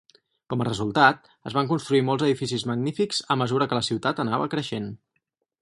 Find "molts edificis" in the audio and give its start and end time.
2.09-2.65